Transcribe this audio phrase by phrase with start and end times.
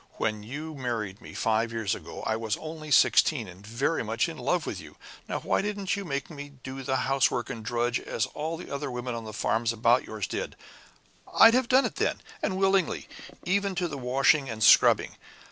[0.17, 4.35] When you married me, five years ago, I was only sixteen, and very much in
[4.35, 4.97] love with you.
[5.29, 8.89] Now, why didn't you make me do the housework and drudge as all the other
[8.89, 10.55] women on the farms about yours did?
[11.35, 13.09] I'd have done it then, and willingly,
[13.45, 15.17] even to the washing and scrubbing.